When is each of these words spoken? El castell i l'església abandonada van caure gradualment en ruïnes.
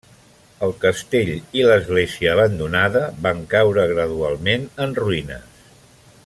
El 0.67 0.71
castell 0.85 1.29
i 1.59 1.65
l'església 1.67 2.33
abandonada 2.37 3.03
van 3.27 3.45
caure 3.53 3.87
gradualment 3.93 4.67
en 4.87 4.97
ruïnes. 5.03 5.63